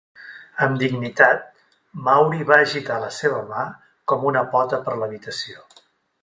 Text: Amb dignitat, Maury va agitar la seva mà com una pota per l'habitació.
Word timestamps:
Amb 0.67 0.77
dignitat, 0.83 1.43
Maury 2.07 2.47
va 2.53 2.57
agitar 2.69 2.97
la 3.05 3.11
seva 3.19 3.43
mà 3.53 3.67
com 4.13 4.27
una 4.31 4.43
pota 4.57 4.81
per 4.89 4.97
l'habitació. 5.03 5.63